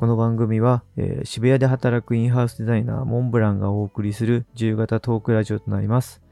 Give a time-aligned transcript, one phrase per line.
[0.00, 6.22] この番組は、えー渋谷で働くインハウスデザイナーモンブランがお送りする自由形トークラジオとなります。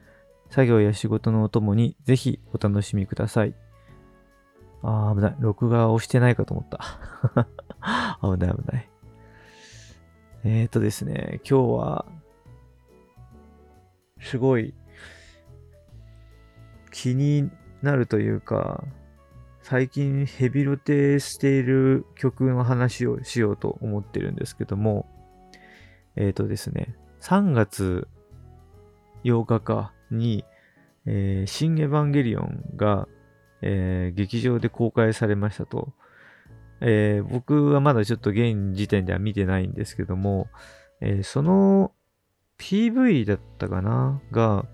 [0.49, 3.55] 作業や仕事のお供にぜひお楽しみください。
[4.83, 5.37] あー、危ない。
[5.39, 6.79] 録画押してないかと思った。
[8.27, 8.91] 危ない危ない。
[10.45, 12.07] えーとですね、今日は、
[14.23, 14.73] すごい
[16.91, 17.51] 気に
[17.83, 18.83] なるというか、
[19.71, 25.05] 最近ヘビロテしている曲の話をしようと思ってるんですけども、
[26.17, 28.09] えっ、とですね、3月
[29.25, 30.47] 8日かに、
[31.05, 33.09] えー新エヴァンゲリオンが、
[33.61, 35.93] えー劇場で公開されましたと。
[36.81, 40.49] えー僕はまだちょっと現時点では見てないんですけども、
[41.03, 41.93] えーその
[42.59, 44.65] PV だったかなが、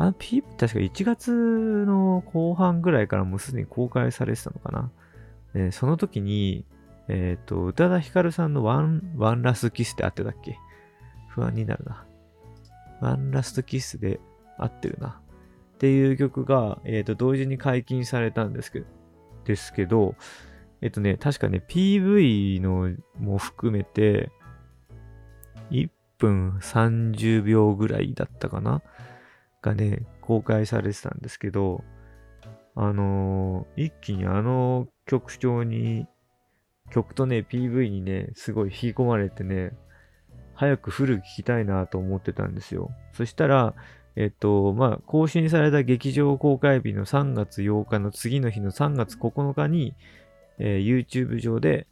[0.00, 1.30] あの PV 確か1月
[1.86, 4.90] の後半ぐらいからもうすでに公開されてたのかな。
[5.52, 6.64] えその時に、
[7.08, 10.56] えっ、と、宇多田ヒカルさんの One、One Last Kiss って合ってたっけ？
[11.28, 12.06] 不安になるな。
[13.02, 14.20] One Last Kiss で
[14.56, 15.20] 合ってるな。
[15.74, 18.86] っていう曲が、えっ、と、同時に解禁されたんですけど、
[19.44, 20.14] ですけど、
[20.80, 24.30] えっ、とね、確かね、PV のも含めて、
[25.70, 28.80] 1分30秒ぐらいだったかな
[29.62, 31.84] がね、公開されてたんですけど、
[32.74, 36.06] あのー一気にあの曲調に、
[36.90, 39.72] 曲とね、PV にね、すごい引き込まれてね、
[40.54, 42.90] 早くフル聴きたいなと思ってたんですよ。
[43.12, 43.74] そしたら、
[44.16, 49.94] えっと、まあ、更新された劇場公開日の3月8日の次の日の3月9日に、
[50.58, 51.86] えー YouTube 上で、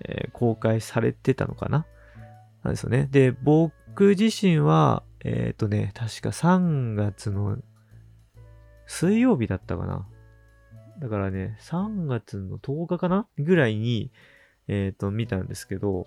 [0.00, 1.86] えー公開されてたのかな
[2.62, 3.08] なんですよね。
[3.10, 7.58] で、僕自身は、えっ、とね、確か3月の
[8.86, 10.08] 水曜日だったかな。
[11.00, 13.26] だからね、3月の10日かな？
[13.36, 14.10] ぐらいに、
[14.68, 16.06] えっ、と、見たんですけど、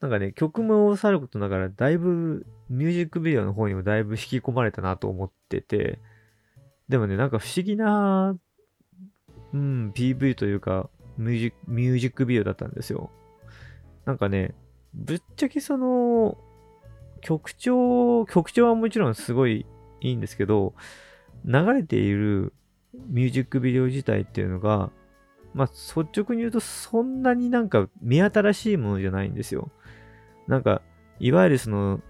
[0.00, 5.98] なんかね、曲もさることながら、だいぶ、ミュージックビデオの方にもだいぶ引き込まれたなと思ってて、
[6.88, 8.36] でもね、なんか不思議な、
[9.52, 13.10] うん、PV というか、ミュージックジックビデオだったんですよ。
[14.04, 14.54] なんかね、
[14.94, 16.38] ぶっちゃけその、
[17.24, 19.66] 曲調、曲調はもちろんすごい
[20.00, 20.74] いいんですけど、
[21.44, 22.52] 流れている
[23.08, 24.90] ミュージックビデオ自体っていうのが、
[25.54, 29.70] まあ、率直に言うとそんなになんか目新しいものじゃないんですよ。
[30.46, 30.82] なんか、
[31.18, 32.00] いわゆるその、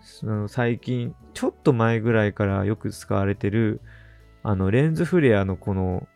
[0.00, 3.80] その最近、ちょっと前ぐらいからよく使われてる、
[4.42, 6.06] あの、レンズフレアのこの、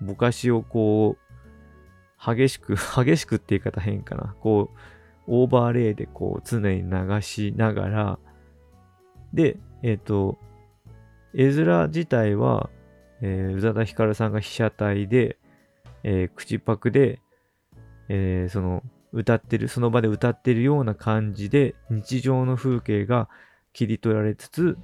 [0.00, 4.34] ぼかしをこう、激しく、 激しくって言い方変かな。
[4.40, 4.78] こう、
[5.28, 8.18] オーバーレイでこう、常に流しながら、
[9.32, 10.38] で、えっ、と、
[11.34, 12.70] 絵面自体は、
[13.20, 15.38] えー宇多田ヒカルさんが被写体で、
[16.02, 17.20] えー口パクで、
[18.08, 23.28] えーその、歌ってる、その場で歌ってるような感じで、日常の風景が
[23.72, 24.78] 切り取られつつ、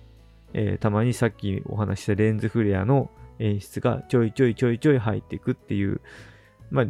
[0.52, 6.00] えーたまにさっきお話したレンズフレアの演出がちょいちょいちょいちょい入っていくっていう、
[6.70, 6.86] まあ、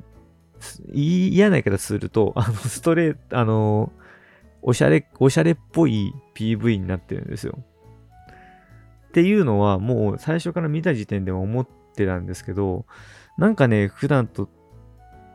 [0.93, 3.93] 嫌な言い方すると、 あの、ストレート、あの、
[4.63, 7.59] おしゃれ、おしゃれっぽい PV になってるんですよ。
[9.09, 12.87] っていうのはもう最初から見た時点では思ってたんですけど、
[13.37, 14.49] なんかね、普段と、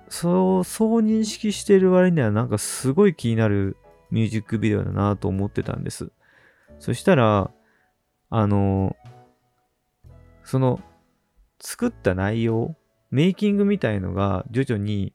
[0.09, 3.77] そう、そう認識してる割にはなんかすごい気になる
[4.11, 6.11] ミュージックビデオだなと思ってたんです。
[6.79, 7.51] そしたら、
[8.29, 8.95] あの、
[10.43, 10.79] その、
[11.61, 12.75] 作った内容、
[13.11, 15.13] メイキングみたいのが徐々に、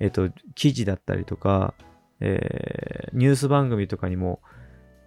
[0.00, 1.74] えっと、記事だったりとか、
[2.20, 4.40] えーニュース番組とかにも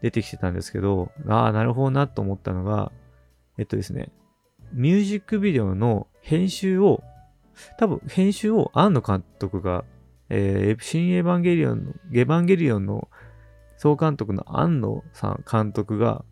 [0.02, 2.92] 出てきてたんですけど、ああ、なるほどなと思ったのが、
[3.58, 4.12] えっとですね、
[4.74, 7.04] ミュージックビデオの編集を、
[7.78, 9.84] 多分編集を庵野監督が、
[10.30, 13.10] えー新エヴァンゲリオンの、エヴァンゲリオンの
[13.78, 16.24] 総監督の庵野さん監督が、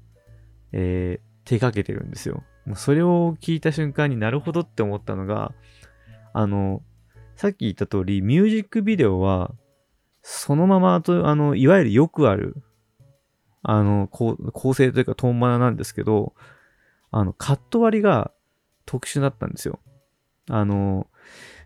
[0.71, 2.43] えー手掛けてるんですよ。
[2.65, 5.53] もうそれを聞いた瞬間になるほどって思ったのが、
[6.37, 6.83] あの、
[7.35, 9.55] さっき言った通り、ミュージックビデオは、
[10.21, 12.57] そのままと、あの、いわゆるよくある、
[13.63, 14.35] あの、構
[14.75, 16.35] 成というか、トンマナなんですけど、
[17.09, 18.29] あの、カット割りが
[18.85, 19.79] 特殊だったんですよ。
[20.47, 21.07] あの、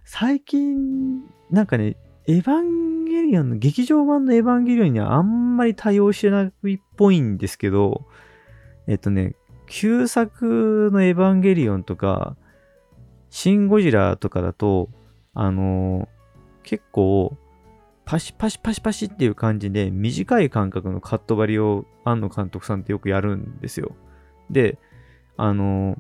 [0.06, 1.98] 最近、なんかね、
[2.28, 8.06] エヴァンゲリオンの、劇場版のエヴァンゲリオンにはあんまり対応してないっぽいんですけど、
[8.88, 9.36] えっとね、
[9.68, 12.38] 旧作のエヴァンゲリオンとか、
[13.32, 14.90] シン・ゴジラとかだと、
[15.34, 16.08] あの
[16.64, 17.36] 結構、
[18.06, 23.96] パシパシパシパシっていう感じで短い間隔のカット割りを庵野監督さんってよくやるんですよ。
[24.50, 24.78] で、
[25.38, 25.98] あの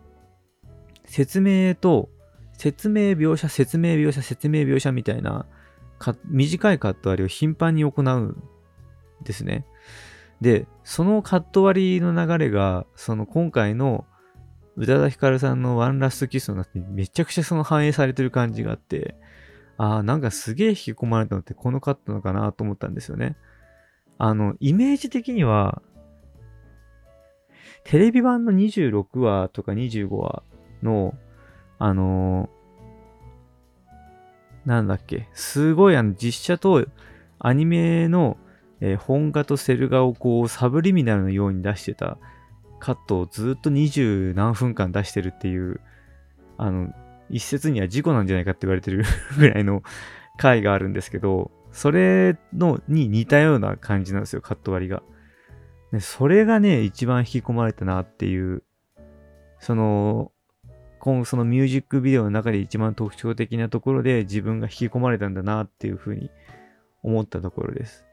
[1.05, 2.09] 説明と、
[2.57, 5.45] 説明描写、説明描写、説明描写みたいな、
[6.25, 8.43] 短いカット割りを頻繁に行うん
[9.23, 9.65] ですね。
[10.41, 14.05] で、そのカット割りの流れが、その今回の
[14.77, 19.15] 宇多田ヒカルさんのワンラストキスの中にめちゃくちゃその反映されてる感じがあって、
[19.77, 23.35] ああ、なんかすげえ引き込まれたのってこのカットのかなと思ったんですよね。
[24.17, 25.81] あの、イメージ的には、
[27.83, 30.43] テレビ版の26話とか25話
[30.83, 31.15] の、
[31.79, 36.85] あのー、なんだっけ、すごいあの実写と
[37.39, 38.37] アニメの、
[38.79, 42.19] えー、本画とセル画をこうサブリミナルのように出してた
[42.81, 45.79] カットをずっと二十何分間出してるっていう、
[46.57, 46.91] あの、
[47.29, 49.05] 一説には事故なんじゃないかって言われてる
[49.37, 49.83] ぐらいの
[50.37, 55.03] 回があるんですけど、それのに似たような感じなんですよ、カット割りが。
[55.91, 58.63] でそれがね、一番引き込まれたなっていう、
[59.59, 60.31] その、
[60.99, 66.29] 今そのミュージックビデオの中で一番特徴的なところで自分が引き込まれたんだなっていうふうに
[67.03, 68.05] 思ったところです。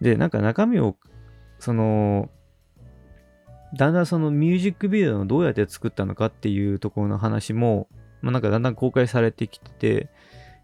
[0.00, 0.96] で、なんか中身を、
[1.58, 2.30] その、
[3.76, 7.88] だんだんそのミュージックビデオをどうやって作ったのかっていうところの話も、
[8.22, 10.08] まあ、なんかだんだん公開されてきてて、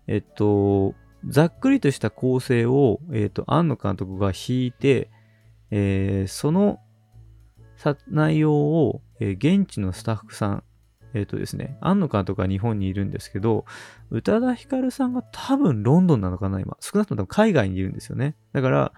[0.06, 0.94] えっと、
[1.26, 5.10] ざっくりとした構成を、えっと、庵野監督が弾いて、
[5.70, 6.80] えー、その
[8.08, 10.64] 内容を、えー、現地のスタッフさん、
[11.14, 13.64] えっ、ー、とですね、庵野監督は日本にいるんですけど、
[14.10, 16.76] 宇多田ヒカルさんが多分ロンドンなのかな、今。
[16.80, 18.36] 少なくとも海外にいるんですよね。
[18.52, 18.92] だから、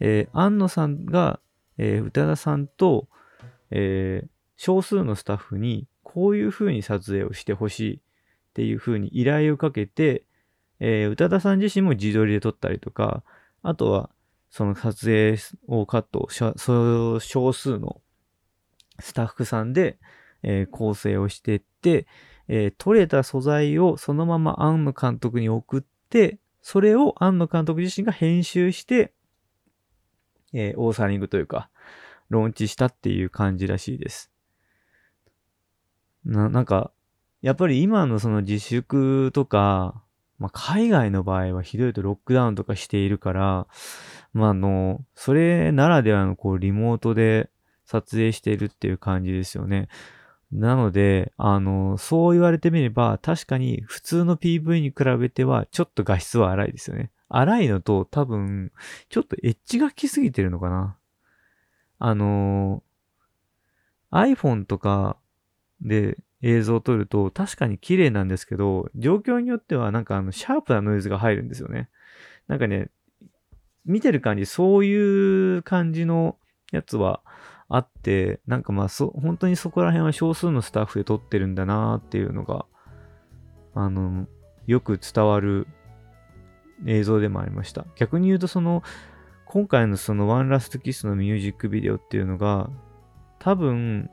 [0.00, 1.40] えー、庵野さんが、
[1.78, 3.08] えー、宇多田さんと、
[3.76, 8.00] えー、少数のスタッフにこういう風に撮影をしてほしいっ
[8.54, 10.22] ていう風に依頼をかけて、
[10.78, 13.24] えー、宇多田さん自身も自撮りで撮ったりとか、
[13.62, 14.10] あとは
[14.48, 15.36] その撮影
[15.66, 18.00] をカット少数の
[19.00, 19.98] スタッフさんで、
[20.44, 22.06] えー、構成をしていって、
[22.46, 29.12] えー、撮れた素材をそのまま庵野監督に送って、それを庵野監督自身が編集して、
[30.52, 31.70] えー、オーサリングというか、
[32.28, 34.30] ローンチしたっていう感じらしいです。
[36.24, 36.90] な、なんか、
[37.42, 40.02] やっぱり今のその自粛とか、
[40.38, 43.66] まあ、海外の場合はひどいとロックダウンとかしているから、
[44.32, 47.50] まあ、あの、それならではのこうリモートで
[47.84, 49.88] 撮影しているっていう感じですよね。
[50.50, 57.10] なので、あの、そう言われてみれば、確かに普通の PV に比べては、ちょっと画質は荒いですよね。
[57.28, 58.72] 荒いのと、多分、
[59.08, 60.96] ちょっとエッジが来すぎてるのかな。
[62.06, 62.82] あの
[64.12, 65.16] iPhone とか
[65.80, 71.88] で映像を撮ると確かに綺麗なんですけど、状況によってはなんかあの、シャープなノイズが入るんですよね。
[72.46, 72.90] なんかね、
[73.86, 76.36] 見てる感じ、そういう感じの
[76.72, 77.22] やつは
[77.70, 82.66] あって、なんかまあそ、本当にそこら辺は少数のスタッフで撮ってるんだなっていうのが、
[83.74, 84.26] あの、
[84.66, 85.66] よく伝わる
[86.84, 87.86] 映像でもありました。
[87.96, 88.82] 逆に言うとその、
[89.54, 92.68] 今回のそのワンラストキスのミュージックビデオっていうのが、
[93.38, 94.10] 多分、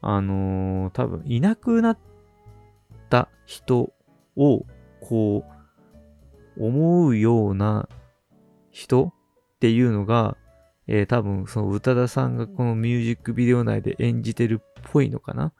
[0.00, 1.98] あのー、多分、いなくなっ
[3.10, 3.92] た人
[4.34, 4.64] を、
[5.02, 5.44] こ
[6.56, 7.90] う、思うような
[8.70, 9.12] 人
[9.56, 10.38] っていうのが、
[10.86, 15.52] えー、多分その宇多田さんがこのミュージックビデオ内で演じてるっぽいのかな。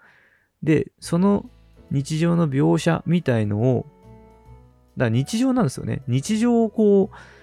[0.62, 1.44] で、その
[1.90, 3.84] 日常の描写みたいのを、
[4.96, 6.00] だ日常なんですよね。
[6.08, 7.35] 日常をこう、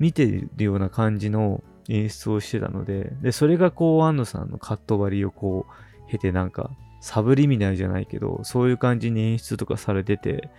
[0.00, 10.50] 見てるような感じの演出をしてたので、で、それがこう、安野さんのカット割りをこう、経てなんか、サブリミナルじゃないけど、そういう感じに演出とかされてて、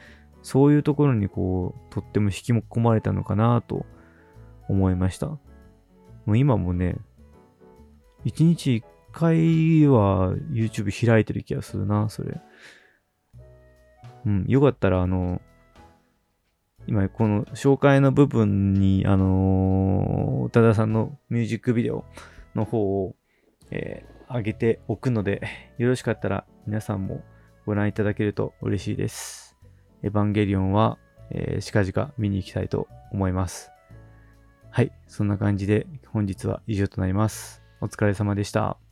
[0.43, 3.85] そういうところにこう、とっても引き込まれたのかなと
[4.69, 5.27] 思いました。
[5.27, 5.39] も
[6.27, 6.97] う今もね、
[8.23, 12.39] 一日一回は YouTube 開いてる気がするな、それ。
[14.25, 15.41] うん、よかったらあの、
[16.91, 22.03] 今この紹介の部分に、あのー、宇多田さんのミュージックビデオ
[22.53, 23.15] の方を、
[23.69, 25.41] えー、上げておくので、
[25.79, 27.23] よろしかったら皆さんも
[27.65, 29.57] ご覧いただけると嬉しいです。
[30.03, 30.97] エヴァンゲリオンは、
[31.29, 33.71] えー、近々見に行きたいと思います。
[34.69, 34.91] はい。
[35.07, 37.63] そんな感じで本日は以上となります。
[37.79, 38.90] お疲れ様でした。